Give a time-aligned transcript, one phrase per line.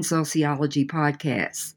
[0.00, 1.74] Sociology Podcast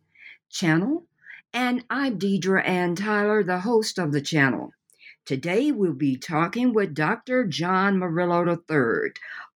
[0.50, 1.06] channel,
[1.54, 4.72] and I'm Deidre Ann Tyler, the host of the channel.
[5.26, 7.46] Today we'll be talking with Dr.
[7.46, 9.12] John Murillo III,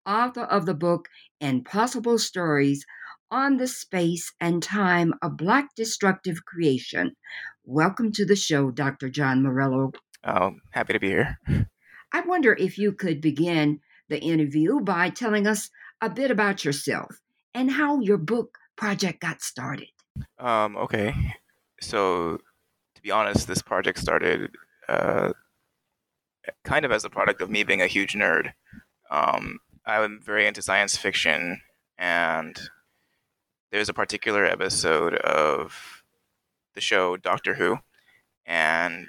[0.05, 1.09] author of the book
[1.41, 2.85] Impossible Stories
[3.31, 7.15] on the Space and Time of Black Destructive Creation.
[7.65, 9.09] Welcome to the show, Dr.
[9.09, 9.93] John Murillo.
[10.25, 11.39] Oh, happy to be here.
[12.13, 15.71] I wonder if you could begin the interview by telling us
[16.01, 17.21] a bit about yourself
[17.55, 19.89] and how your book project got started.
[20.39, 21.15] Um, okay.
[21.81, 22.39] So,
[22.95, 24.51] to be honest, this project started
[24.89, 25.33] uh,
[26.65, 28.53] kind of as a product of me being a huge nerd.
[29.11, 31.61] Um, I'm very into science fiction,
[31.97, 32.59] and
[33.71, 36.03] there's a particular episode of
[36.75, 37.79] the show Doctor Who,
[38.45, 39.07] and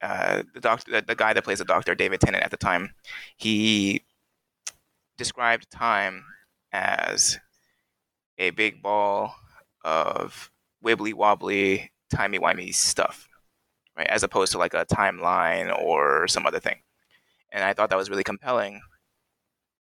[0.00, 2.94] uh, the doctor, the guy that plays the Doctor, David Tennant, at the time,
[3.36, 4.02] he
[5.16, 6.24] described time
[6.74, 7.38] as
[8.36, 9.36] a big ball
[9.84, 10.50] of
[10.84, 13.28] wibbly wobbly, timey wimey stuff,
[13.96, 14.08] right?
[14.08, 16.80] As opposed to like a timeline or some other thing.
[17.52, 18.80] And I thought that was really compelling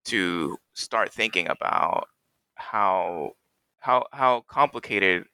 [0.06, 2.08] to start thinking about
[2.56, 3.32] how
[3.78, 5.24] how how complicated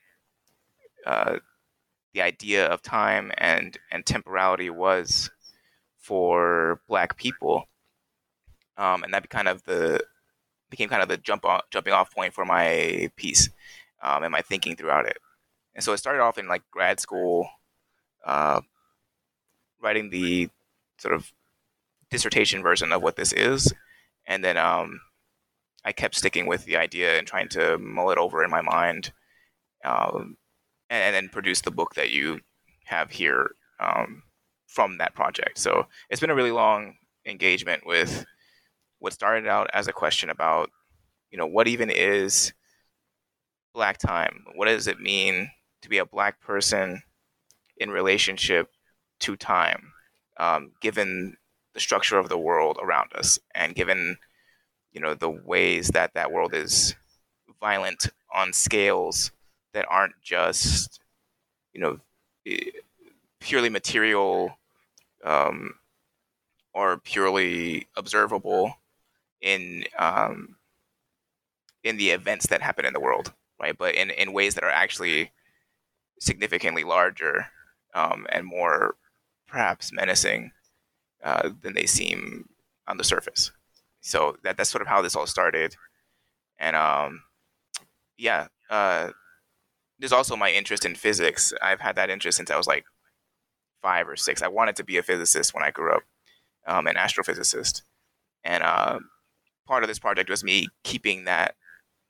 [1.06, 1.36] uh,
[2.12, 5.30] the idea of time and and temporality was
[5.98, 7.64] for Black people,
[8.76, 10.04] um, and that kind of the
[10.70, 13.50] became kind of the jump off, jumping off point for my piece
[14.02, 15.18] um, and my thinking throughout it.
[15.74, 17.48] And so it started off in like grad school,
[18.24, 18.60] uh,
[19.80, 20.48] writing the
[20.98, 21.32] sort of
[22.10, 23.72] dissertation version of what this is,
[24.26, 25.00] and then um,
[25.84, 29.12] I kept sticking with the idea and trying to mull it over in my mind,
[29.84, 30.36] um,
[30.90, 32.40] and, and, then produce the book that you
[32.86, 34.22] have here um,
[34.66, 35.58] from that project.
[35.58, 36.94] So it's been a really long
[37.24, 38.24] engagement with
[38.98, 40.70] what started out as a question about,
[41.30, 42.52] you know, what even is
[43.74, 44.44] black time?
[44.54, 45.50] What does it mean
[45.82, 47.02] to be a black person
[47.76, 48.70] in relationship
[49.20, 49.92] to time,
[50.38, 51.36] um, given
[51.74, 54.16] the structure of the world around us, and given,
[54.92, 56.96] you know, the ways that that world is
[57.60, 59.30] violent on scales
[59.72, 61.00] that aren't just,
[61.72, 62.00] you know,
[63.40, 64.58] purely material
[65.24, 65.74] um,
[66.72, 68.76] or purely observable
[69.46, 70.56] in um,
[71.84, 73.78] in the events that happen in the world, right?
[73.78, 75.30] But in, in ways that are actually
[76.18, 77.46] significantly larger
[77.94, 78.96] um, and more
[79.46, 80.50] perhaps menacing
[81.22, 82.48] uh, than they seem
[82.88, 83.52] on the surface.
[84.00, 85.76] So that that's sort of how this all started,
[86.58, 87.22] and um,
[88.18, 89.10] yeah, uh,
[89.98, 91.52] there's also my interest in physics.
[91.62, 92.84] I've had that interest since I was like
[93.80, 94.42] five or six.
[94.42, 96.02] I wanted to be a physicist when I grew up,
[96.66, 97.82] um, an astrophysicist,
[98.44, 98.98] and uh,
[99.66, 101.54] part of this project was me keeping that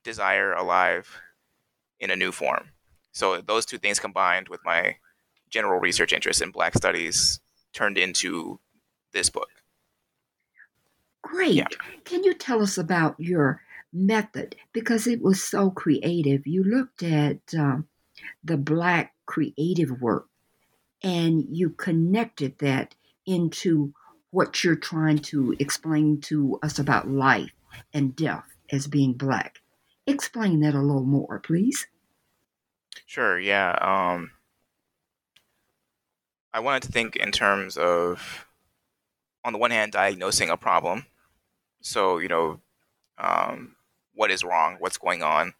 [0.04, 1.20] desire alive
[1.98, 2.68] in a new form.
[3.12, 4.96] So those two things combined with my
[5.48, 7.40] general research interest in Black studies
[7.72, 8.60] turned into
[9.12, 9.48] this book.
[11.22, 11.54] Great.
[11.54, 11.66] Yeah.
[12.04, 13.62] Can you tell us about your
[13.92, 14.54] method?
[14.72, 16.46] Because it was so creative.
[16.46, 17.88] You looked at um,
[18.44, 20.28] the Black creative work
[21.02, 22.94] and you connected that
[23.26, 23.92] into
[24.36, 27.50] what you're trying to explain to us about life
[27.94, 29.62] and death as being black.
[30.06, 31.86] Explain that a little more, please.
[33.06, 33.70] Sure, yeah.
[33.80, 34.32] Um,
[36.52, 38.44] I wanted to think in terms of,
[39.42, 41.06] on the one hand, diagnosing a problem.
[41.80, 42.60] So, you know,
[43.16, 43.76] um,
[44.12, 44.76] what is wrong?
[44.80, 45.54] What's going on?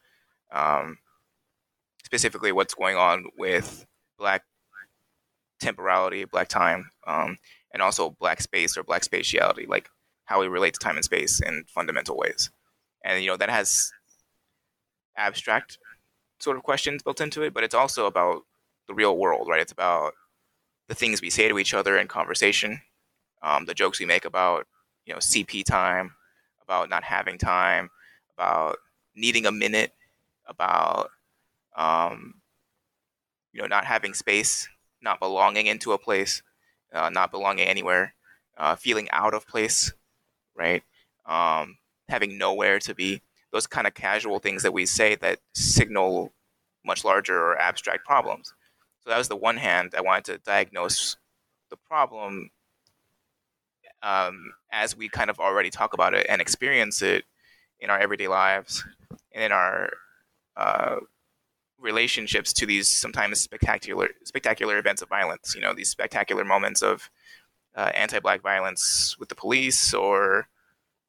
[0.53, 0.99] Um,
[2.05, 3.87] specifically, what's going on with
[4.19, 4.43] Black
[5.61, 7.39] temporality, Black time, um,
[7.73, 9.89] and also Black space or Black spatiality, like
[10.25, 12.51] how we relate to time and space in fundamental ways.
[13.05, 13.93] And, you know, that has
[15.17, 15.79] abstract
[16.41, 18.43] sort of questions built into it, but it's also about
[18.89, 19.61] the real world, right?
[19.61, 20.13] It's about
[20.89, 22.81] the things we say to each other in conversation,
[23.43, 24.67] um, the jokes we make about,
[25.05, 26.13] you know, CP time,
[26.63, 27.91] about not having time,
[28.37, 28.79] about
[29.15, 29.93] needing a minute,
[30.47, 31.11] about,
[31.77, 32.35] um,
[33.53, 34.69] you know, not having space,
[35.03, 36.43] not belonging into a place,
[36.93, 38.15] uh, not belonging anywhere,
[38.57, 39.93] uh, feeling out of place,
[40.55, 40.83] right?
[41.27, 41.79] Um,
[42.09, 43.23] having nowhere to be.
[43.53, 46.33] Those kind of casual things that we say that signal
[46.85, 48.55] much larger or abstract problems.
[49.01, 51.17] So that was the one hand I wanted to diagnose
[51.71, 52.51] the problem
[54.03, 57.25] um, as we kind of already talk about it and experience it
[57.81, 58.85] in our everyday lives
[59.33, 59.91] and in our
[60.57, 60.97] uh,
[61.81, 65.55] relationships to these sometimes spectacular spectacular events of violence.
[65.55, 67.11] You know, these spectacular moments of
[67.75, 70.49] uh, anti-black violence with the police or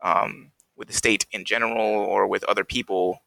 [0.04, 3.22] um, with the state in general or with other people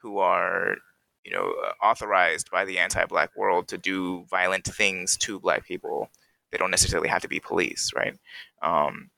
[0.00, 0.76] who are
[1.24, 6.10] you know, authorized by the anti-black world to do violent things to black people.
[6.50, 8.14] They don't necessarily have to be police, right?
[8.62, 9.10] Um,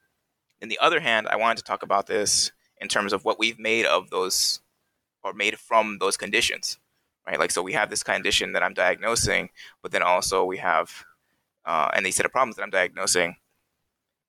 [0.62, 3.58] on the other hand, I wanted to talk about this in terms of what we've
[3.58, 4.60] made of those,
[5.22, 6.78] or made from those conditions,
[7.26, 7.38] right?
[7.38, 9.50] Like, so we have this condition that I'm diagnosing,
[9.82, 11.04] but then also we have,
[11.64, 13.36] uh, and these set of problems that I'm diagnosing,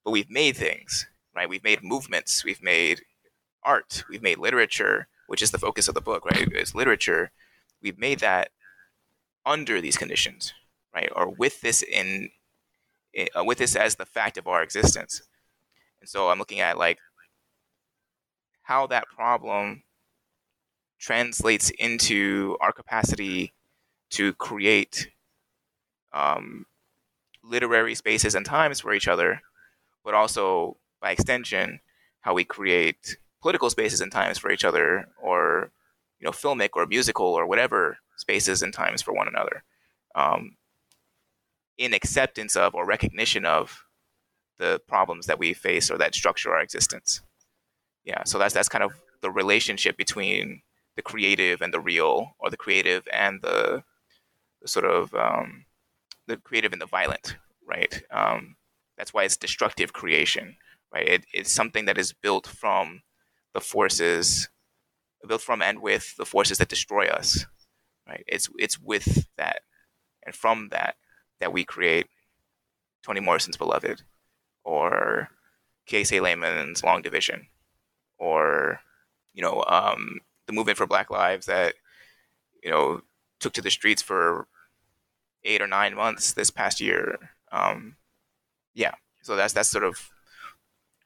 [0.04, 1.50] but we've made things, right?
[1.50, 3.02] We've made movements, we've made
[3.64, 6.48] art, we've made literature, which is the focus of the book, right?
[6.54, 7.32] It's literature
[7.82, 8.50] we've made that
[9.46, 10.54] under these conditions,
[10.94, 11.10] right?
[11.16, 12.30] Or with this in,
[13.38, 15.22] uh, with this as the fact of our existence.
[16.02, 17.00] And so I'm looking at like
[18.64, 19.84] how that problem
[21.00, 23.54] translates into our capacity
[24.10, 25.10] to create
[26.14, 26.66] um,
[27.44, 29.42] literary spaces and times for each other,
[30.04, 31.80] but also by extension,
[32.22, 35.72] how we create political spaces and times for each other, or
[36.20, 39.64] you know filmic or musical or whatever spaces and times for one another.
[40.16, 40.58] Um,
[41.78, 43.84] in acceptance of or recognition of
[44.58, 47.22] the problems that we face or that structure our existence.
[48.04, 50.62] Yeah so that's that's kind of the relationship between
[50.98, 53.84] the creative and the real or the creative and the,
[54.62, 55.66] the sort of um,
[56.28, 58.58] the creative and the violent right um,
[58.98, 60.58] that's why it's destructive creation
[60.94, 63.02] right it, it's something that is built from
[63.54, 64.50] the forces
[65.28, 67.46] built from and with the forces that destroy us.
[68.08, 68.24] Right?
[68.28, 69.62] It's it's with that
[70.26, 70.96] and from that
[71.40, 72.08] that we create
[73.04, 74.02] Toni Morrison's Beloved,
[74.64, 75.30] or
[75.88, 77.48] Kiese Laymon's Long Division,
[78.18, 78.80] or
[79.34, 81.76] you know um, the movement for Black Lives that
[82.64, 83.02] you know
[83.40, 84.48] took to the streets for
[85.44, 87.18] eight or nine months this past year.
[87.52, 87.96] Um,
[88.74, 90.10] yeah, so that's that's sort of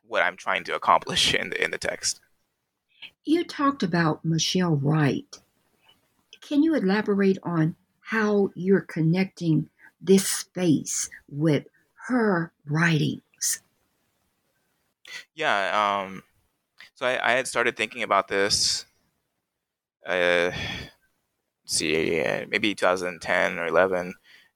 [0.08, 2.22] what I'm trying to accomplish in the in the text.
[3.24, 5.40] You talked about Michelle Wright.
[6.42, 9.70] Can you elaborate on how you're connecting
[10.02, 11.66] this space with
[12.08, 13.62] her writings?
[15.36, 16.24] Yeah, um,
[16.96, 18.86] so I, I, had started thinking about this.
[20.06, 20.52] Uh,
[21.66, 24.14] see, maybe 2010 or 11.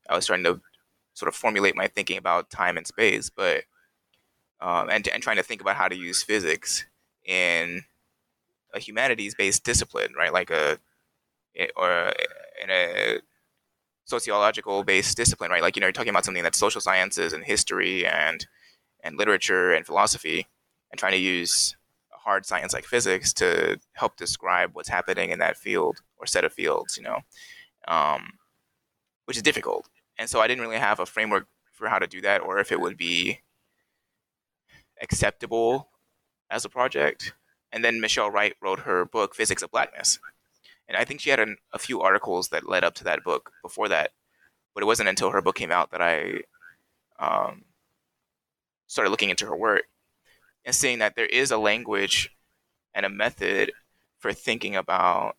[0.09, 0.61] I was starting to
[1.13, 3.63] sort of formulate my thinking about time and space, but
[4.61, 6.85] um, and and trying to think about how to use physics
[7.25, 7.83] in
[8.73, 10.33] a humanities based discipline, right?
[10.33, 10.79] Like a
[11.75, 12.13] or
[12.63, 13.19] in a
[14.05, 15.61] sociological based discipline, right?
[15.61, 18.45] Like you know, you're talking about something that's social sciences and history and
[19.03, 20.47] and literature and philosophy,
[20.91, 21.75] and trying to use
[22.25, 26.51] hard science like physics to help describe what's happening in that field or set of
[26.51, 27.19] fields, you know,
[27.87, 28.33] um,
[29.25, 29.87] which is difficult.
[30.17, 32.71] And so I didn't really have a framework for how to do that, or if
[32.71, 33.41] it would be
[35.01, 35.89] acceptable
[36.49, 37.33] as a project.
[37.71, 40.19] And then Michelle Wright wrote her book, Physics of Blackness.
[40.87, 43.51] And I think she had an, a few articles that led up to that book
[43.61, 44.11] before that.
[44.73, 46.41] But it wasn't until her book came out that I
[47.19, 47.65] um,
[48.87, 49.83] started looking into her work
[50.65, 52.31] and seeing that there is a language
[52.93, 53.71] and a method
[54.17, 55.37] for thinking about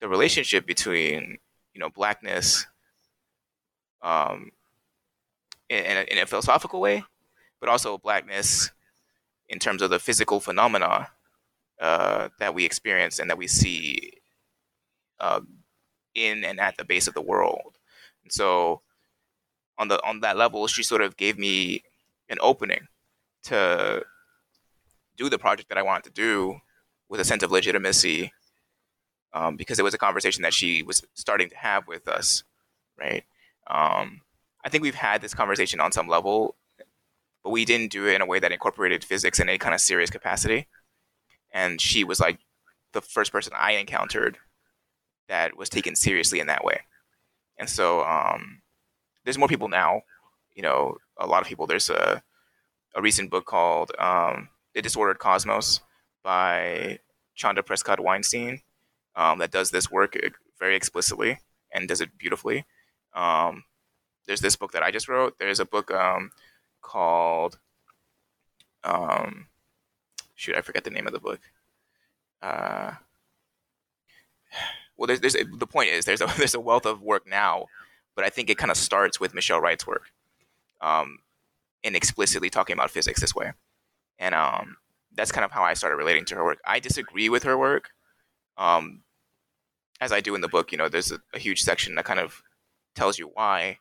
[0.00, 1.38] the relationship between,
[1.72, 2.66] you know, blackness
[4.02, 4.50] um,
[5.68, 7.04] in, in, a, in a philosophical way,
[7.60, 8.70] but also blackness
[9.48, 11.08] in terms of the physical phenomena
[11.80, 14.12] uh, that we experience and that we see
[15.20, 15.40] uh,
[16.14, 17.78] in and at the base of the world.
[18.24, 18.80] And so,
[19.78, 21.84] on the on that level, she sort of gave me
[22.28, 22.88] an opening
[23.44, 24.04] to
[25.16, 26.60] do the project that I wanted to do
[27.08, 28.32] with a sense of legitimacy,
[29.32, 32.44] um, because it was a conversation that she was starting to have with us,
[32.98, 33.24] right?
[33.66, 34.22] Um,
[34.64, 36.56] I think we've had this conversation on some level,
[37.42, 39.80] but we didn't do it in a way that incorporated physics in a kind of
[39.80, 40.66] serious capacity.
[41.52, 42.38] And she was like
[42.92, 44.38] the first person I encountered
[45.28, 46.80] that was taken seriously in that way.
[47.58, 48.62] And so um,
[49.24, 50.02] there's more people now.
[50.54, 51.66] You know, a lot of people.
[51.66, 52.22] There's a
[52.94, 55.80] a recent book called um, "The Disordered Cosmos"
[56.22, 57.00] by
[57.34, 58.60] Chanda Prescod-Weinstein
[59.16, 60.16] um, that does this work
[60.58, 61.40] very explicitly
[61.72, 62.66] and does it beautifully.
[63.14, 63.64] Um,
[64.26, 65.38] there's this book that I just wrote.
[65.38, 66.30] There's a book um,
[66.82, 67.58] called
[68.84, 69.48] um,
[70.34, 71.40] shoot, I forget the name of the book.
[72.40, 72.92] Uh,
[74.96, 77.66] well, there's, there's the point is there's a there's a wealth of work now,
[78.14, 80.12] but I think it kind of starts with Michelle Wright's work,
[80.80, 81.18] um,
[81.82, 83.52] in explicitly talking about physics this way,
[84.18, 84.76] and um,
[85.14, 86.58] that's kind of how I started relating to her work.
[86.64, 87.90] I disagree with her work,
[88.56, 89.02] um,
[90.00, 90.72] as I do in the book.
[90.72, 92.42] You know, there's a, a huge section that kind of
[92.94, 93.78] tells you why,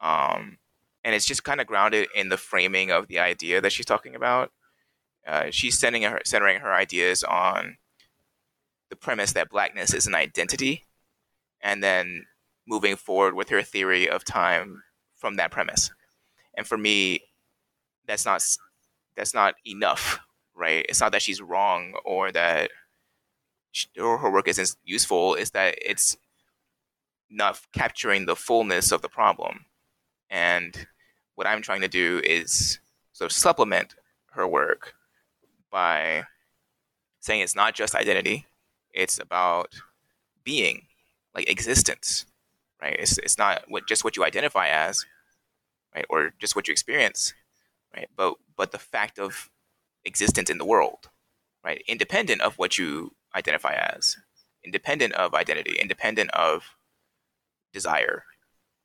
[0.00, 0.58] um,
[1.04, 4.14] and it's just kind of grounded in the framing of the idea that she's talking
[4.14, 4.52] about.
[5.26, 7.76] Uh, she's sending her, centering her ideas on
[8.90, 10.84] the premise that blackness is an identity,
[11.60, 12.26] and then
[12.66, 14.82] moving forward with her theory of time
[15.16, 15.90] from that premise.
[16.56, 17.20] And for me,
[18.06, 18.42] that's not
[19.16, 20.20] that's not enough,
[20.54, 20.84] right?
[20.88, 22.70] It's not that she's wrong or that
[23.72, 25.34] she, or her work isn't useful.
[25.34, 26.16] It's that it's
[27.30, 29.66] not capturing the fullness of the problem.
[30.30, 30.86] And
[31.34, 32.78] what I'm trying to do is
[33.12, 33.94] sort of supplement
[34.32, 34.94] her work
[35.70, 36.24] by
[37.20, 38.46] saying it's not just identity,
[38.92, 39.74] it's about
[40.44, 40.82] being,
[41.34, 42.24] like existence,
[42.80, 42.96] right?
[42.98, 45.04] It's, it's not what just what you identify as,
[45.94, 47.34] right, or just what you experience,
[47.96, 48.08] right?
[48.16, 49.50] But but the fact of
[50.04, 51.08] existence in the world,
[51.64, 51.82] right?
[51.88, 54.16] Independent of what you identify as,
[54.64, 56.76] independent of identity, independent of
[57.72, 58.24] desire,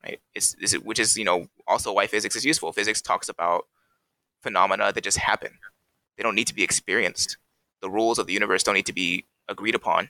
[0.03, 0.19] right?
[0.33, 2.71] It's, it's, which is you know also why physics is useful.
[2.71, 3.65] Physics talks about
[4.41, 5.51] phenomena that just happen.
[6.17, 7.37] They don't need to be experienced.
[7.81, 10.09] The rules of the universe don't need to be agreed upon,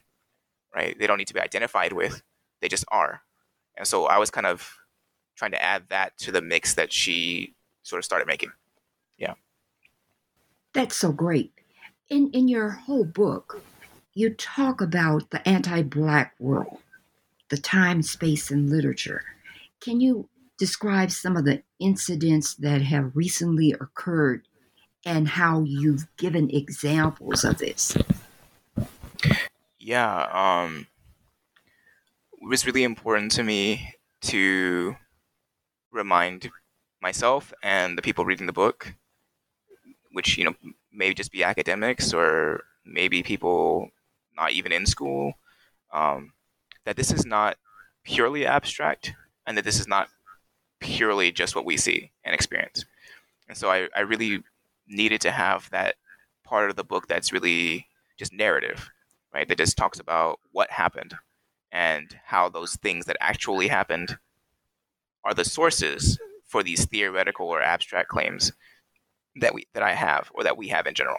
[0.76, 0.98] right?
[0.98, 2.22] They don't need to be identified with.
[2.62, 3.22] They just are.
[3.78, 4.78] And so I was kind of
[5.36, 8.52] trying to add that to the mix that she sort of started making.
[10.74, 11.54] That's so great.
[12.10, 13.62] In in your whole book,
[14.14, 16.80] you talk about the anti-black world,
[17.50, 19.24] the time, space, and literature.
[19.80, 24.48] Can you describe some of the incidents that have recently occurred
[25.06, 27.98] and how you've given examples of this?
[29.80, 30.88] Yeah, um,
[32.34, 34.96] it was really important to me to
[35.92, 36.50] remind
[37.02, 38.94] myself and the people reading the book,
[40.12, 40.56] which you know
[40.92, 43.90] may just be academics or maybe people
[44.36, 45.34] not even in school,
[45.94, 46.34] um,
[46.86, 47.58] that this is not
[48.04, 49.14] purely abstract
[49.46, 50.08] and that this is not
[50.80, 52.86] purely just what we see and experience.
[53.48, 54.44] And so I, I really
[54.88, 55.96] needed to have that
[56.44, 57.88] part of the book that's really
[58.18, 58.90] just narrative,
[59.34, 59.48] right?
[59.48, 61.14] That just talks about what happened
[61.72, 64.18] and how those things that actually happened
[65.24, 68.52] are the sources for these theoretical or abstract claims
[69.38, 71.18] that we that I have or that we have in general.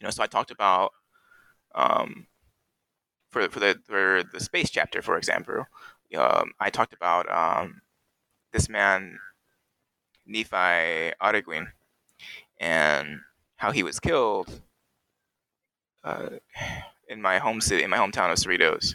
[0.00, 0.92] You know, so I talked about
[1.74, 2.26] um,
[3.30, 5.66] for for the for the space chapter, for example,
[6.16, 7.82] um, I talked about um,
[8.52, 9.18] this man
[10.26, 11.68] Nephi Arreguin
[12.60, 13.20] and
[13.56, 14.60] how he was killed
[16.04, 16.30] uh,
[17.08, 18.94] in my home city, in my hometown of Cerritos,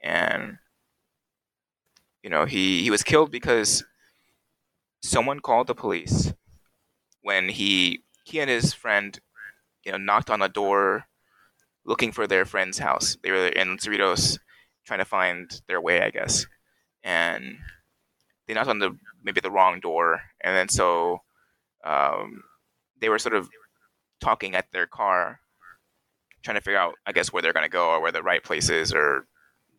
[0.00, 0.58] and
[2.22, 3.84] you know he he was killed because
[5.00, 6.32] someone called the police
[7.22, 9.18] when he he and his friend
[9.84, 11.06] you know knocked on a door
[11.84, 13.16] looking for their friend's house.
[13.22, 14.38] They were in Cerritos
[14.84, 16.46] trying to find their way, I guess,
[17.02, 17.56] and
[18.46, 21.22] they knocked on the maybe the wrong door, and then so
[21.84, 22.42] um,
[23.00, 23.48] they were sort of
[24.20, 25.40] talking at their car
[26.42, 28.42] trying to figure out, I guess, where they're going to go or where the right
[28.42, 29.26] place is or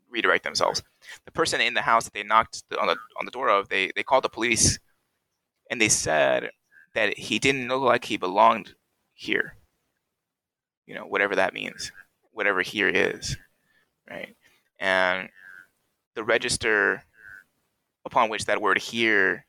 [0.09, 0.81] redirect themselves.
[1.25, 3.91] The person in the house that they knocked on the on the door of, they
[3.95, 4.79] they called the police,
[5.69, 6.49] and they said
[6.93, 8.75] that he didn't look like he belonged
[9.13, 9.55] here.
[10.85, 11.91] You know, whatever that means,
[12.31, 13.37] whatever here is,
[14.09, 14.35] right?
[14.79, 15.29] And
[16.15, 17.03] the register
[18.05, 19.45] upon which that word here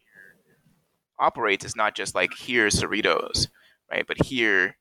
[1.18, 3.48] operates is not just like here Cerritos,
[3.90, 4.06] right?
[4.06, 4.76] But here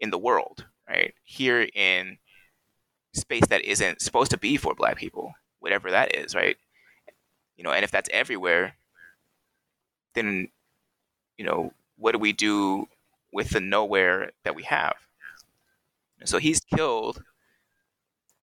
[0.00, 1.14] in the world, right?
[1.22, 2.18] Here in
[3.14, 6.56] space that isn't supposed to be for black people, whatever that is, right?
[7.56, 8.76] You know, and if that's everywhere,
[10.14, 10.48] then
[11.36, 12.86] you know, what do we do
[13.32, 14.94] with the nowhere that we have?
[16.24, 17.22] so he's killed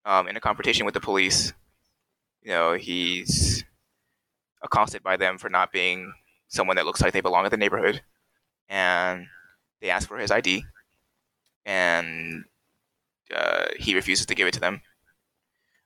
[0.05, 1.53] um, in a confrontation with the police.
[2.41, 3.63] You know, he's
[4.63, 6.13] accosted by them for not being
[6.47, 8.01] someone that looks like they belong in the neighborhood,
[8.67, 9.27] and
[9.81, 10.63] they ask for his ID,
[11.65, 12.43] and
[13.33, 14.81] uh, he refuses to give it to them.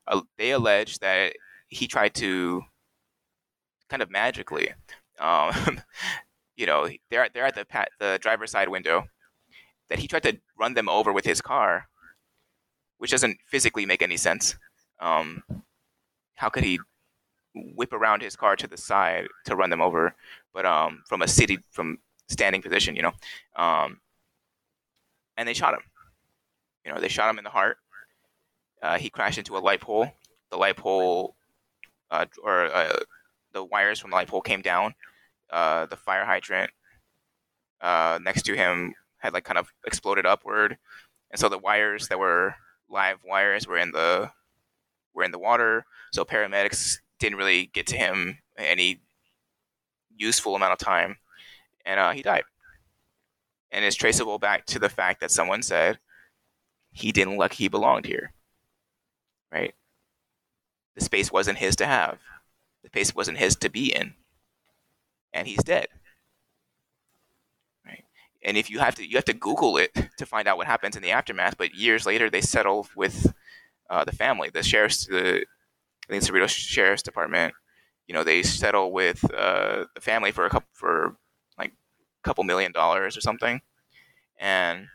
[0.06, 1.34] Uh, they allege that
[1.68, 2.62] he tried to
[3.88, 4.70] kind of magically,
[5.18, 5.52] um,
[6.56, 7.66] you know, they're they're at the
[7.98, 9.04] the driver's side window,
[9.88, 11.88] that he tried to run them over with his car,
[12.98, 14.56] which doesn't physically make any sense.
[15.00, 15.42] Um,
[16.34, 16.78] how could he
[17.54, 20.14] whip around his car to the side to run them over,
[20.52, 23.12] but um, from a city from standing position, you know?
[23.56, 24.00] Um,
[25.36, 25.80] and they shot him.
[26.84, 27.78] You know, they shot him in the heart.
[28.82, 30.10] Uh, he crashed into a light pole.
[30.50, 31.34] The light pole,
[32.10, 32.96] uh, or uh,
[33.52, 34.94] the wires from the light pole came down.
[35.54, 36.72] Uh, the fire hydrant
[37.80, 40.76] uh, next to him had like kind of exploded upward,
[41.30, 42.56] and so the wires that were
[42.88, 44.32] live wires were in the
[45.14, 45.86] were in the water.
[46.12, 49.00] So paramedics didn't really get to him any
[50.16, 51.18] useful amount of time,
[51.86, 52.42] and uh, he died.
[53.70, 56.00] And it's traceable back to the fact that someone said
[56.90, 58.32] he didn't look he belonged here.
[59.52, 59.74] Right?
[60.96, 62.18] The space wasn't his to have.
[62.82, 64.14] The space wasn't his to be in.
[65.34, 65.88] And he's dead.
[67.84, 68.04] Right?
[68.42, 70.96] And if you have to, you have to Google it to find out what happens
[70.96, 71.58] in the aftermath.
[71.58, 73.34] But years later, they settle with
[73.90, 75.44] uh, the family, the sheriff's, the
[76.08, 77.54] I think Cerritos Sheriff's Department.
[78.06, 81.16] You know, they settle with uh, the family for a couple for
[81.58, 83.62] like a couple million dollars or something,
[84.38, 84.88] and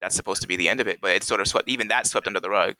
[0.00, 1.00] that's supposed to be the end of it.
[1.00, 2.74] But it's sort of swept, even that swept under the rug,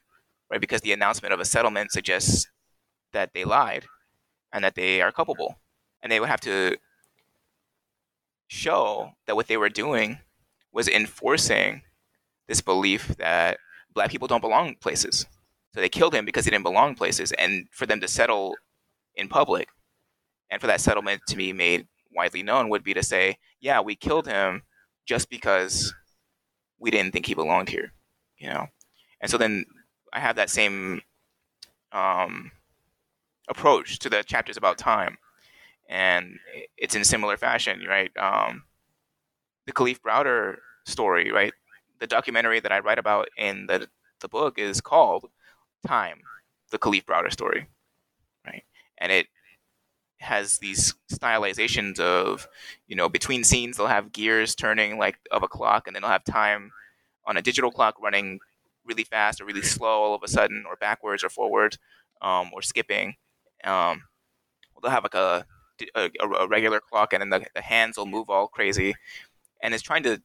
[0.50, 0.60] right?
[0.60, 2.48] Because the announcement of a settlement suggests
[3.12, 3.84] that they lied
[4.52, 5.58] and that they are culpable,
[6.02, 6.76] and they would have to
[8.48, 10.18] show that what they were doing
[10.72, 11.82] was enforcing
[12.48, 13.58] this belief that
[13.94, 15.26] black people don't belong places.
[15.74, 18.56] So they killed him because he didn't belong places, and for them to settle
[19.14, 19.68] in public,
[20.50, 23.94] and for that settlement to be made widely known, would be to say, "Yeah, we
[23.94, 24.64] killed him
[25.06, 25.94] just because
[26.78, 27.92] we didn't think he belonged here,"
[28.36, 28.66] you know.
[29.20, 29.64] And so then
[30.12, 31.02] I have that same
[31.92, 32.50] um,
[33.48, 35.18] approach to the chapters about time,
[35.90, 36.38] and
[36.78, 38.16] it's in similar fashion, right?
[38.16, 38.62] Um,
[39.66, 41.52] the Kalief Browder story, right?
[41.98, 43.88] The documentary that I write about in the
[44.20, 45.28] the book is called
[45.86, 46.20] time,
[46.70, 47.66] the Kalief Browder story,
[48.46, 48.62] right?
[48.98, 49.26] And it
[50.18, 52.46] has these stylizations of,
[52.86, 56.10] you know, between scenes they'll have gears turning like of a clock, and then they'll
[56.10, 56.70] have time
[57.26, 58.38] on a digital clock running
[58.84, 61.78] really fast or really slow all of a sudden, or backwards or forward,
[62.22, 63.16] um, or skipping.
[63.64, 64.02] Um,
[64.80, 65.44] they'll have like a,
[65.94, 68.94] a, a regular clock, and then the, the hands will move all crazy,
[69.62, 70.20] and it's trying to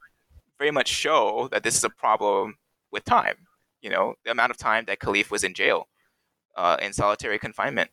[0.57, 2.57] very much show that this is a problem
[2.91, 3.35] with time
[3.85, 5.87] you know, the amount of time that Kalief was in jail,
[6.57, 7.91] uh, in solitary confinement,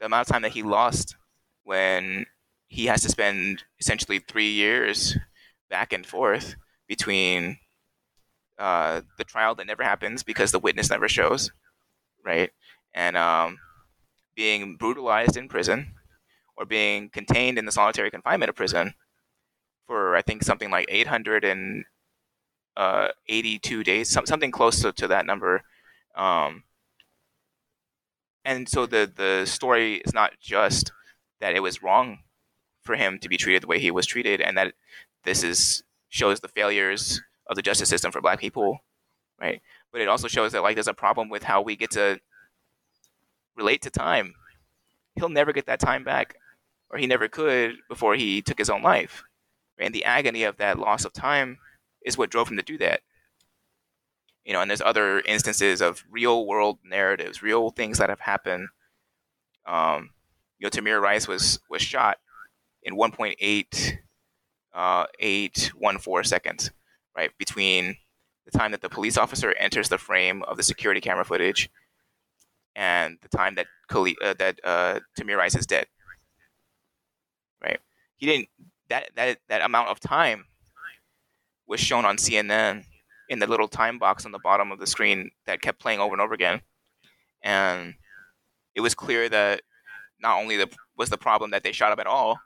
[0.00, 1.14] the amount of time that he lost
[1.62, 2.26] when
[2.66, 5.16] he has to spend essentially three years
[5.68, 6.56] back and forth
[6.88, 7.58] between
[8.58, 11.52] uh, the trial that never happens because the witness never shows,
[12.24, 12.50] right?
[12.92, 13.58] And um,
[14.34, 15.94] being brutalized in prison
[16.60, 18.92] or being contained in the solitary confinement of prison
[19.86, 21.84] for, I think, something like 800 and
[22.76, 25.62] uh, 82 days, some, something close to, to that number.
[26.14, 26.64] Um,
[28.44, 30.92] and so the the story is not just
[31.40, 32.18] that it was wrong
[32.82, 34.74] for him to be treated the way he was treated, and that
[35.24, 38.78] this is shows the failures of the justice system for Black people,
[39.40, 39.60] right?
[39.92, 42.18] But it also shows that like there's a problem with how we get to
[43.56, 44.34] relate to time.
[45.16, 46.36] He'll never get that time back,
[46.90, 49.22] or he never could before he took his own life.
[49.78, 51.58] And the agony of that loss of time
[52.04, 53.00] is what drove him to do that.
[54.44, 58.68] You know, and there's other instances of real world narratives, real things that have happened.
[59.66, 60.10] Um,
[60.58, 62.18] you know, Tamir Rice was was shot
[62.82, 63.98] in 1.8
[64.74, 66.70] uh, 814 seconds,
[67.16, 67.96] right between
[68.46, 71.70] the time that the police officer enters the frame of the security camera footage
[72.74, 75.86] and the time that uh, that uh, Tamir Rice is dead.
[78.20, 78.48] He didn't
[78.90, 80.44] that that that amount of time
[81.66, 82.84] was shown on CNN
[83.30, 86.12] in the little time box on the bottom of the screen that kept playing over
[86.12, 86.60] and over again.
[87.42, 87.94] And
[88.74, 89.62] it was clear that
[90.20, 92.38] not only the, was the problem that they shot him at all,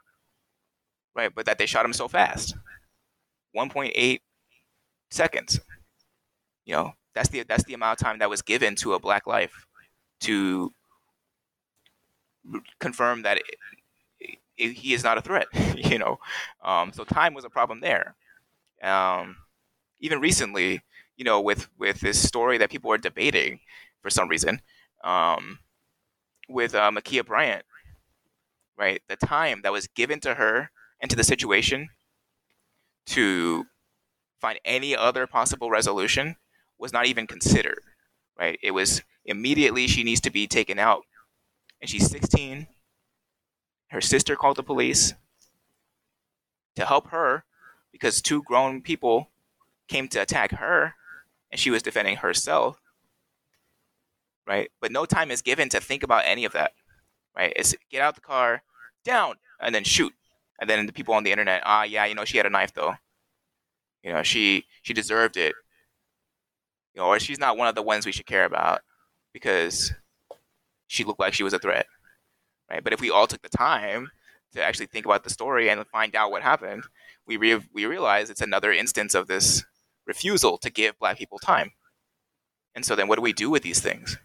[1.17, 2.55] right, but that they shot him so fast
[3.57, 4.21] 1.8
[5.11, 5.59] seconds.
[6.67, 9.27] You know, that's the that's the amount of time that was given to a black
[9.27, 9.67] life
[10.21, 10.71] to
[12.79, 13.45] confirm that it,
[14.57, 15.47] he is not a threat.
[15.77, 16.19] you know,
[16.63, 18.15] um, so time was a problem there.
[18.83, 19.37] Um,
[20.01, 20.83] even recently,
[21.17, 23.61] you know, with with this story that people are debating
[24.03, 24.61] for some reason,
[25.03, 25.59] um,
[26.49, 27.65] with uh, Ma'Khia Bryant,
[28.77, 29.03] right?
[29.09, 31.89] The time that was given to her and to the situation
[33.07, 33.65] to
[34.41, 36.37] find any other possible resolution
[36.79, 37.81] was not even considered,
[38.39, 38.59] right?
[38.63, 41.03] It was immediately she needs to be taken out,
[41.81, 42.67] and she's 16.
[43.95, 45.15] Her sister called the police
[46.75, 47.45] to help her
[47.93, 49.31] because two grown people
[49.87, 50.95] came to attack her
[51.53, 52.81] and she was defending herself
[54.49, 54.69] right?
[54.81, 56.73] But no time is given to think about any of that
[57.37, 57.53] right?
[57.55, 58.65] It's get out the car
[59.05, 60.13] down and then shoot.
[60.61, 62.75] And then the people on the internet ah yeah you know she had a knife
[62.75, 62.97] though.
[64.03, 65.55] You know she she deserved it.
[66.95, 68.81] You know or she's not one of the ones we should care about
[69.33, 69.93] because
[70.89, 71.87] she looked like she was a threat
[72.71, 74.11] right but if we all took the time
[74.53, 76.85] to actually think about the story and find out what happened
[77.27, 79.65] we re- we realize it's another instance of this
[80.07, 81.73] refusal to give black people time.
[82.75, 84.19] And so then what do we do with these things?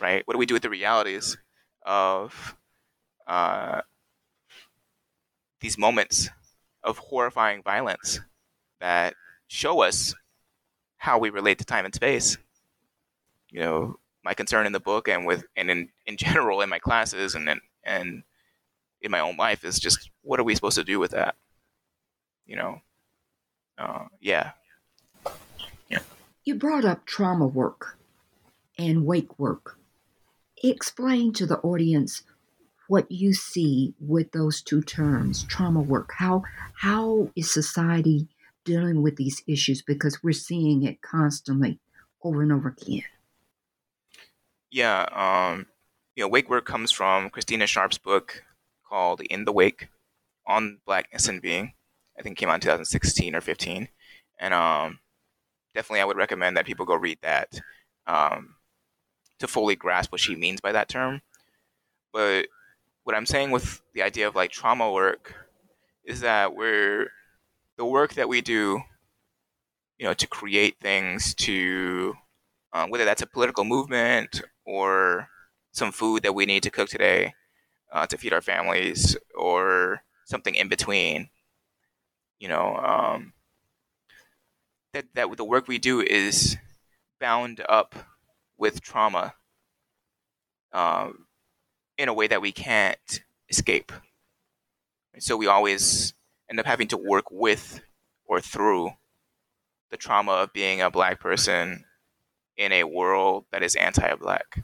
[0.00, 0.22] Right?
[0.26, 1.36] What do we do with the realities
[1.86, 2.56] of
[3.26, 3.82] uh,
[5.60, 6.28] these moments
[6.82, 8.20] of horrifying violence
[8.80, 9.14] that
[9.46, 10.14] show us
[10.96, 12.36] how we relate to time and space?
[13.50, 16.80] You know, my concern in the book and with and in, in general in my
[16.80, 18.22] classes and in, and
[19.00, 21.36] in my own life is just what are we supposed to do with that?
[22.46, 22.80] You know,
[23.78, 24.52] uh, yeah,
[25.88, 26.00] yeah.
[26.44, 27.98] you brought up trauma work
[28.78, 29.78] and wake work.
[30.62, 32.22] Explain to the audience
[32.88, 36.12] what you see with those two terms, trauma work.
[36.18, 36.42] How
[36.74, 38.28] how is society
[38.64, 41.78] dealing with these issues because we're seeing it constantly
[42.22, 43.02] over and over again.
[44.70, 45.66] Yeah, um,
[46.16, 48.42] you know, wake work comes from Christina Sharpe's book
[48.88, 49.88] called In the Wake
[50.46, 51.72] on Blackness and Being.
[52.18, 53.88] I think came out in 2016 or 15.
[54.38, 55.00] And um,
[55.74, 57.60] definitely I would recommend that people go read that
[58.06, 58.54] um,
[59.40, 61.22] to fully grasp what she means by that term.
[62.12, 62.46] But
[63.02, 65.34] what I'm saying with the idea of like trauma work
[66.04, 67.08] is that we're
[67.76, 68.80] the work that we do,
[69.98, 72.14] you know, to create things to
[72.72, 75.28] um, whether that's a political movement or
[75.74, 77.34] some food that we need to cook today
[77.92, 81.28] uh, to feed our families or something in between.
[82.38, 83.32] You know, um,
[84.92, 86.56] that that the work we do is
[87.20, 87.94] bound up
[88.56, 89.34] with trauma
[90.72, 91.26] um,
[91.98, 93.92] in a way that we can't escape.
[95.12, 96.14] And so we always
[96.48, 97.80] end up having to work with
[98.26, 98.90] or through
[99.90, 101.84] the trauma of being a black person
[102.56, 104.62] in a world that is anti-black.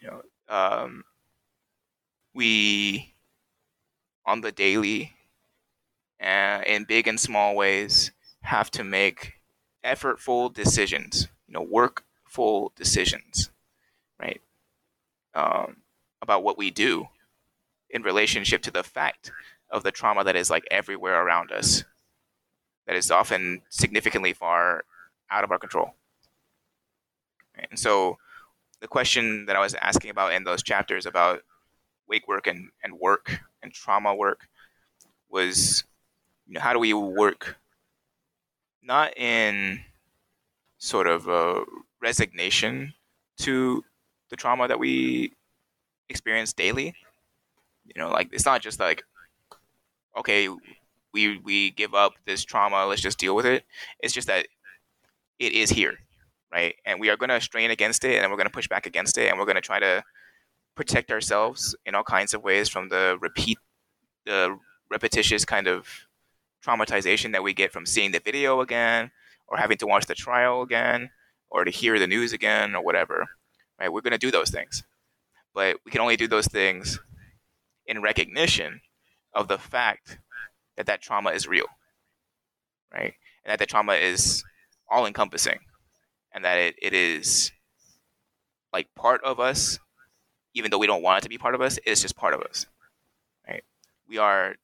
[0.00, 1.04] You know, um,
[2.34, 3.14] we
[4.26, 5.14] on the daily,
[6.22, 9.34] uh, in big and small ways, have to make
[9.84, 13.50] effortful decisions, you know, workful decisions,
[14.20, 14.40] right?
[15.34, 15.78] Um,
[16.20, 17.08] about what we do
[17.90, 19.32] in relationship to the fact
[19.70, 21.84] of the trauma that is like everywhere around us,
[22.86, 24.84] that is often significantly far
[25.30, 25.94] out of our control.
[27.70, 28.18] And so,
[28.80, 31.42] the question that I was asking about in those chapters about
[32.08, 34.48] wake work and, and work and trauma work
[35.28, 35.84] was,
[36.46, 37.56] you know, how do we work
[38.82, 39.80] not in
[40.78, 41.62] sort of a
[42.00, 42.94] resignation
[43.38, 43.84] to
[44.30, 45.32] the trauma that we
[46.08, 46.94] experience daily.
[47.84, 49.02] You know, like it's not just like,
[50.16, 50.48] okay,
[51.12, 53.64] we we give up this trauma, let's just deal with it.
[54.00, 54.46] It's just that
[55.38, 55.98] it is here,
[56.52, 56.74] right?
[56.84, 59.18] And we are going to strain against it, and we're going to push back against
[59.18, 60.02] it, and we're going to try to
[60.74, 63.58] protect ourselves in all kinds of ways from the repeat,
[64.26, 64.56] the
[64.90, 65.88] repetitious kind of
[66.64, 69.10] traumatization that we get from seeing the video again
[69.46, 71.10] or having to watch the trial again
[71.50, 73.26] or to hear the news again or whatever
[73.78, 73.92] right?
[73.92, 74.82] We're going to do those things.
[75.54, 77.00] But we can only do those things
[77.86, 78.80] in recognition
[79.32, 80.18] of the fact
[80.76, 81.66] that that trauma is real
[82.92, 83.14] right?
[83.44, 84.42] And that the trauma is
[84.90, 85.58] all encompassing
[86.38, 87.50] and that it, it is
[88.72, 89.80] like part of us
[90.54, 92.40] even though we don't want it to be part of us it's just part of
[92.42, 92.66] us
[93.48, 93.64] right
[94.08, 94.54] we are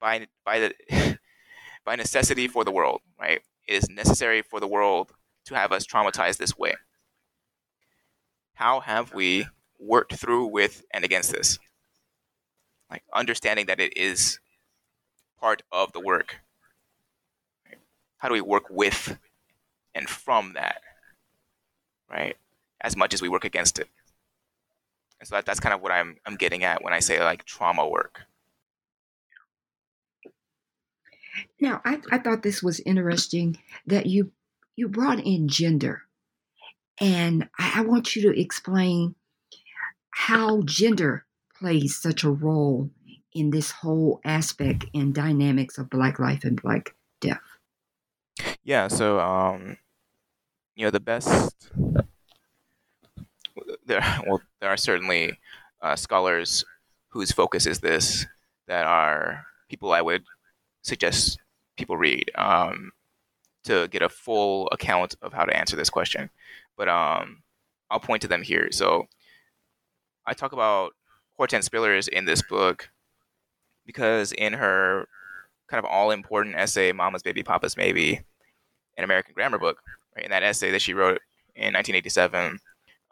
[0.00, 0.74] by by the
[1.84, 3.40] by necessity for the world, right?
[3.66, 5.12] It is necessary for the world
[5.46, 6.74] to have us traumatized this way.
[8.54, 9.46] How have we
[9.78, 11.58] worked through with and against this?
[12.90, 14.38] Like understanding that it is
[15.40, 16.36] part of the work.
[18.18, 19.16] How do we work with
[19.98, 20.80] and from that,
[22.10, 22.36] right?
[22.80, 23.88] As much as we work against it.
[25.20, 27.44] And so that, that's kind of what I'm I'm getting at when I say like
[27.44, 28.22] trauma work.
[31.60, 34.32] Now, I, I thought this was interesting that you
[34.76, 36.02] you brought in gender,
[37.00, 39.16] and I, I want you to explain
[40.10, 41.26] how gender
[41.58, 42.90] plays such a role
[43.32, 47.40] in this whole aspect and dynamics of Black life and Black death.
[48.62, 48.88] Yeah.
[48.88, 49.78] So, um,
[50.78, 51.70] you know, the best
[53.84, 54.00] there.
[54.26, 55.36] Well, there are certainly
[55.82, 56.64] uh, scholars
[57.08, 58.26] whose focus is this
[58.68, 60.22] that are people I would
[60.82, 61.38] suggest
[61.76, 62.92] people read um,
[63.64, 66.30] to get a full account of how to answer this question.
[66.76, 67.42] But um,
[67.90, 68.68] I'll point to them here.
[68.70, 69.08] So
[70.26, 70.92] I talk about
[71.36, 72.90] Hortense Spillers in this book
[73.84, 75.08] because in her
[75.68, 78.20] kind of all important essay, Mama's Baby, Papa's Maybe,
[78.96, 79.78] an American grammar book,
[80.18, 81.20] right, in that essay that she wrote
[81.54, 82.58] in 1987,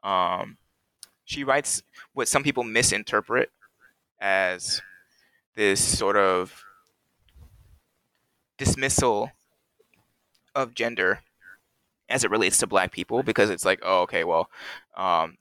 [0.02, 0.56] um,
[1.24, 3.50] she writes what some people misinterpret
[4.20, 4.80] as
[5.54, 6.64] this sort of
[8.58, 9.30] dismissal
[10.54, 11.20] of gender
[12.08, 14.48] as it relates to black people because it's like oh okay well
[14.96, 15.36] um,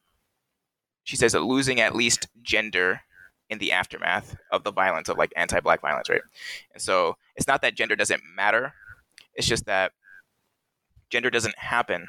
[1.04, 3.02] she says that losing at least gender
[3.50, 6.22] in the aftermath of the violence of like anti-black violence right?
[6.74, 8.74] And so it's not that gender doesn't matter.
[9.36, 9.92] It's just that
[11.16, 12.06] gender doesn't happen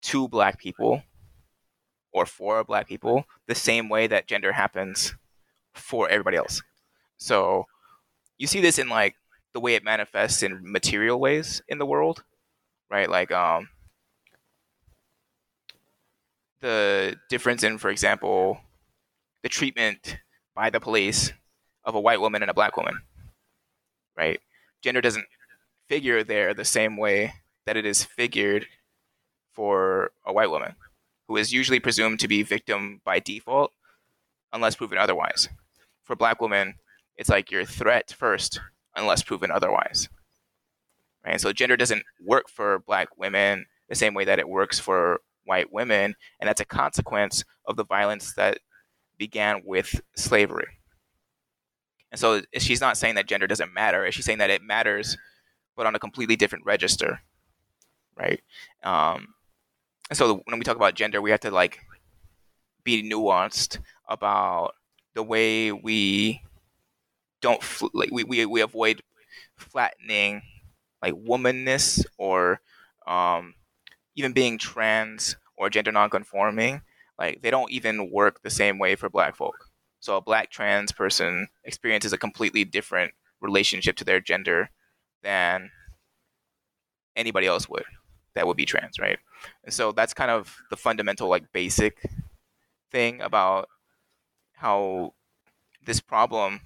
[0.00, 1.02] to black people
[2.12, 5.14] or for black people the same way that gender happens
[5.74, 6.62] for everybody else
[7.16, 7.66] so
[8.38, 9.14] you see this in like
[9.52, 12.24] the way it manifests in material ways in the world,
[12.90, 13.08] right?
[13.08, 13.68] Like um,
[16.60, 18.58] the difference in, for example,
[19.42, 20.16] the treatment
[20.54, 21.32] by the police
[21.84, 23.02] of a white woman and a black woman,
[24.16, 24.40] right?
[24.82, 25.26] Gender doesn't
[25.92, 27.34] figure there the same way
[27.66, 28.64] that it is figured
[29.52, 30.74] for a white woman,
[31.28, 33.72] who is usually presumed to be victim by default,
[34.54, 35.50] unless proven otherwise.
[36.02, 36.76] For black women,
[37.18, 38.58] it's like your threat first
[38.96, 40.08] unless proven otherwise.
[41.26, 41.38] Right?
[41.38, 45.70] So gender doesn't work for black women the same way that it works for white
[45.74, 48.60] women, and that's a consequence of the violence that
[49.18, 50.78] began with slavery.
[52.10, 54.10] And so she's not saying that gender doesn't matter.
[54.10, 55.18] She's saying that it matters,
[55.76, 57.20] but on a completely different register,
[58.16, 58.40] right?
[58.82, 59.34] Um,
[60.10, 61.80] and so when we talk about gender, we have to like
[62.84, 64.74] be nuanced about
[65.14, 66.40] the way we
[67.40, 69.02] don't fl- like we, we we avoid
[69.56, 70.42] flattening
[71.02, 72.60] like womanness or
[73.06, 73.54] um,
[74.16, 76.82] even being trans or gender nonconforming.
[77.18, 79.68] Like they don't even work the same way for Black folk.
[80.00, 84.70] So a Black trans person experiences a completely different relationship to their gender
[85.22, 85.70] than
[87.16, 87.84] anybody else would
[88.34, 89.18] that would be trans, right?
[89.64, 91.98] And so that's kind of the fundamental, like, basic
[92.90, 93.68] thing about
[94.54, 95.14] how
[95.84, 96.60] this problem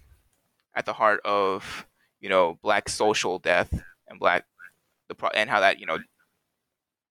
[0.74, 1.86] at the heart of
[2.20, 3.72] you know black social death
[4.08, 4.44] and black
[5.08, 5.98] the pro- and how that you know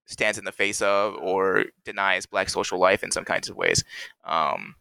[0.05, 3.83] stands in the face of or denies black social life in some kinds of ways
[4.25, 4.75] um,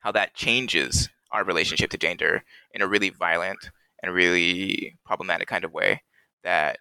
[0.00, 3.70] how that changes our relationship to gender in a really violent
[4.04, 6.02] and really problematic kind of way
[6.42, 6.76] that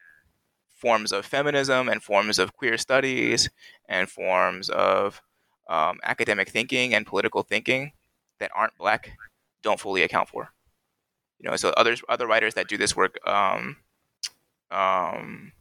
[0.75, 3.49] forms of feminism and forms of queer studies
[3.87, 5.21] and forms of
[5.69, 7.93] um, academic thinking and political thinking
[8.39, 9.11] that aren't black
[9.61, 10.49] don't fully account for.
[11.39, 13.77] You know, so others other writers that do this work um,
[14.69, 15.53] um,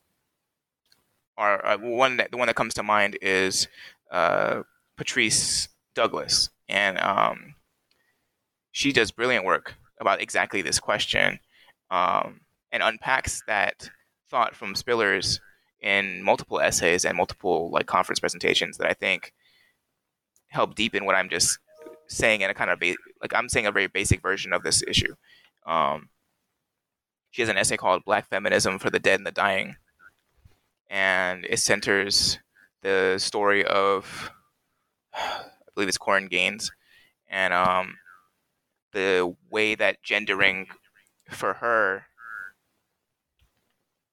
[1.37, 3.69] are uh, one that the one that comes to mind is
[4.11, 4.63] uh,
[4.97, 7.55] Patrice Douglass, and um,
[8.73, 11.39] she does brilliant work about exactly this question
[11.93, 12.41] um,
[12.73, 13.91] and unpacks that
[14.31, 15.39] thought from Spillers
[15.81, 19.33] in multiple essays and multiple like conference presentations that I think
[20.49, 21.59] help deepen what I'm just
[22.07, 24.83] saying in a kind of ba- like I'm saying a very basic version of this
[24.89, 25.15] issue.
[25.67, 26.09] Um,
[27.31, 29.77] she has an essay called Black Feminism for the Dead and the Dying.
[30.89, 32.39] And it centers
[32.83, 34.31] the story of,
[35.15, 36.71] I believe it's Korryn Gaines,
[37.29, 37.97] and um,
[38.93, 40.67] the way that gendering
[41.35, 42.05] for her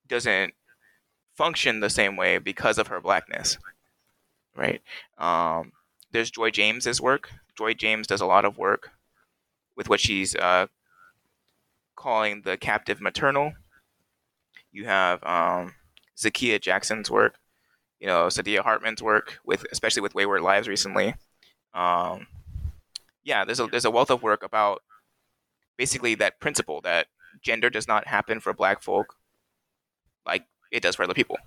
[0.08, 0.54] doesn't
[1.36, 3.58] function the same way because of her blackness,
[4.56, 4.82] right?
[5.18, 5.72] Um,
[6.12, 7.30] there's Joy James's work.
[7.58, 8.90] Joy James does a lot of work
[9.76, 10.68] with what she's uh,
[11.96, 13.54] calling the captive maternal.
[14.72, 15.76] You have um,
[16.18, 17.36] Zakiyyah Jackson's work,
[18.00, 21.16] you know, Saidiya Hartman's work with, especially with Wayward Lives recently.
[21.74, 22.28] Um,
[23.24, 24.82] yeah, there's a there's a wealth of work about
[25.80, 27.08] basically that principle that
[27.42, 29.16] gender does not happen for Black folk
[30.26, 31.38] like it does for other people,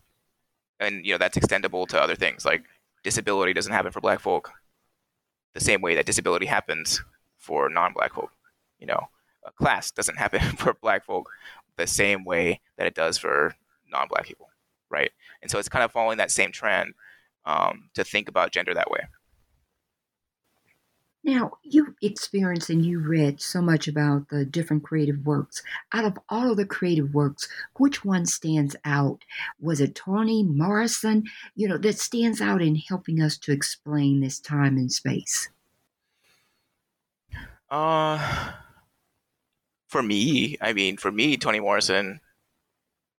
[0.81, 2.65] and you know that's extendable to other things like
[3.05, 4.51] disability doesn't happen for Black folk
[5.55, 7.03] the same way that disability happens
[7.37, 8.31] for non-Black folk.
[8.81, 9.09] You know,
[9.57, 11.29] class doesn't happen for Black folk
[11.77, 13.55] the same way that it does for
[13.91, 14.49] non-Black people,
[14.91, 15.11] right?
[15.43, 16.95] And so it's kind of following that same trend
[17.45, 19.01] um, to think about gender that way.
[21.25, 25.63] Now, you experienced and you read so much about the different creative works.
[25.93, 29.25] Out of all of the creative works, which one stands out?
[29.61, 34.41] Was it Toni Morrison, you know, that stands out in helping us to explain this
[34.41, 35.49] time and space?
[37.71, 38.53] Uh,
[39.89, 42.21] for me, I mean, for me, Toni Morrison,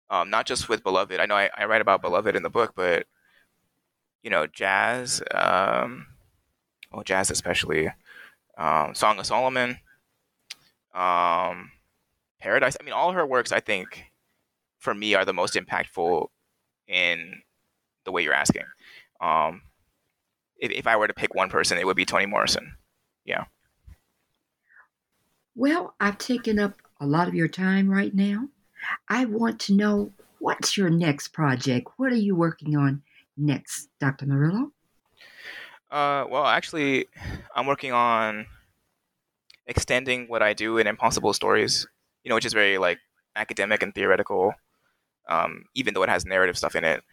[0.10, 1.20] um, not just with Beloved.
[1.22, 3.08] I know I, I write about Beloved in the book, but
[4.24, 5.24] you know, jazz.
[5.32, 6.08] Um,
[6.94, 7.90] well, jazz especially,
[8.58, 9.78] um, Song of Solomon,
[10.94, 11.72] um,
[12.40, 12.78] Paradise.
[12.80, 14.04] I mean, all her works, I think,
[14.78, 16.28] for me, are the most impactful
[16.88, 17.42] in
[18.06, 18.64] the way you're asking.
[19.20, 19.64] Um,
[20.58, 22.78] if, if I were to pick one person, it would be Toni Morrison.
[23.26, 23.46] Yeah.
[25.56, 28.50] Well, I've taken up a lot of your time right now.
[29.08, 31.88] I want to know what's your next project?
[31.98, 33.02] What are you working on
[33.38, 34.26] next, Dr.
[34.26, 34.72] Murillo?
[35.94, 37.06] Uh, well, actually,
[37.56, 38.48] I'm working on
[39.68, 41.86] extending what I do in Impossible Stories,
[42.24, 42.98] you know, which is very like
[43.36, 44.56] academic and theoretical,
[45.30, 47.04] um, even though it has narrative stuff in it.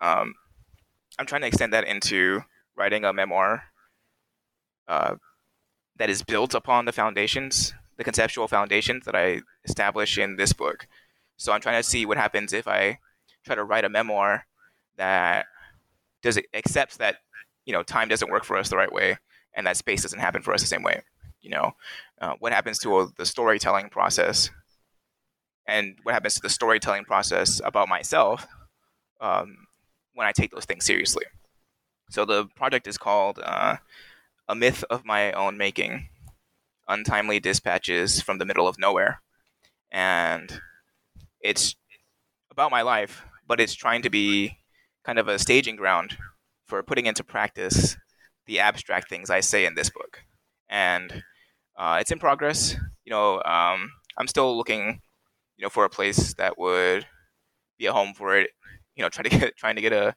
[0.00, 0.34] Um,
[1.18, 2.42] I'm trying to extend that into
[2.76, 3.64] writing a memoir
[4.86, 5.16] uh,
[5.96, 10.86] that is built upon the foundations, the conceptual foundations that I establish in this book.
[11.38, 13.00] So I'm trying to see what happens if I
[13.44, 14.46] try to write a memoir
[14.96, 15.46] that
[16.22, 17.16] does it accepts that
[17.68, 19.16] you know time doesn't work for us the right way
[19.54, 21.02] and that space doesn't happen for us the same way
[21.40, 21.72] you know?
[22.20, 24.50] Uh, what happens to the storytelling process?
[25.66, 28.46] And what happens to the storytelling process about myself
[29.20, 29.66] um,
[30.14, 31.24] when i take those things seriously?
[32.10, 33.76] So the project is called uh,
[34.48, 36.08] a myth of my own making
[36.88, 39.20] untimely dispatches from the middle of nowhere.
[39.90, 40.60] And
[41.40, 41.76] it's
[42.50, 44.58] about my life but it's trying to be
[45.04, 46.18] kind of a staging ground
[46.68, 47.96] for putting into practice
[48.46, 50.20] the abstract things I say in this book.
[50.68, 51.22] And
[51.76, 52.76] uh, it's in progress.
[53.04, 55.00] You know, um, I'm still looking,
[55.56, 57.06] you know, for a place that would
[57.78, 58.50] be a home for it.
[58.96, 60.14] You know, trying to get trying to get a,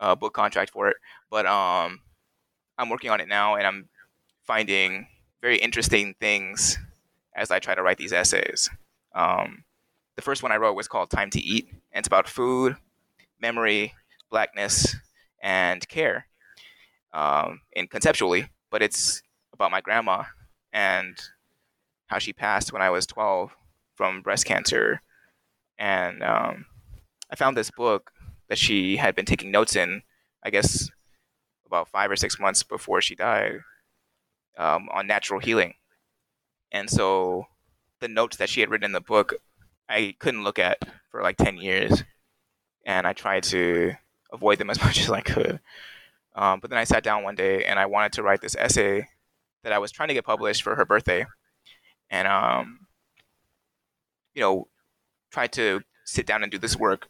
[0.00, 0.96] a book contract for it.
[1.30, 2.00] But um,
[2.78, 3.88] I'm working on it now, and I'm
[4.42, 5.06] finding
[5.40, 6.78] very interesting things
[7.34, 8.70] as I try to write these essays.
[9.14, 9.64] Um,
[10.16, 12.76] the first one I wrote was called "Time to Eat," and it's about food,
[13.40, 13.94] memory,
[14.30, 14.96] blackness,
[15.44, 16.26] and care,
[17.12, 20.24] um, and conceptually, but it's about my grandma
[20.72, 21.16] and
[22.06, 23.54] how she passed when I was 12
[23.94, 25.02] from breast cancer.
[25.78, 26.64] And um,
[27.30, 28.10] I found this book
[28.48, 30.02] that she had been taking notes in,
[30.42, 30.88] I guess,
[31.66, 33.60] about five or six months before she died,
[34.56, 35.74] um, on natural healing.
[36.72, 37.46] And so
[38.00, 39.34] the notes that she had written in the book,
[39.90, 40.78] I couldn't look at
[41.10, 42.02] for like 10 years.
[42.86, 43.94] And I tried to
[44.34, 45.60] avoid them as much as I could.
[46.34, 49.08] Um, but then I sat down one day and I wanted to write this essay
[49.62, 51.24] that I was trying to get published for her birthday,
[52.10, 52.86] and um,
[54.34, 54.68] you know,
[55.30, 57.08] tried to sit down and do this work,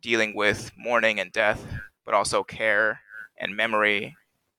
[0.00, 1.64] dealing with mourning and death,
[2.04, 3.00] but also care
[3.38, 4.16] and memory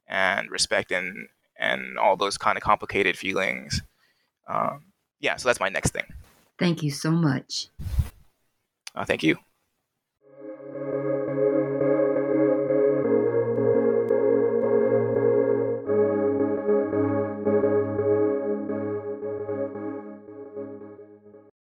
[0.08, 3.82] and respect and and all those kind of complicated feelings.
[4.48, 4.86] Um,
[5.20, 6.06] yeah, so that's my next thing.
[6.58, 7.68] Thank you so much.
[8.96, 9.38] Uh, thank you.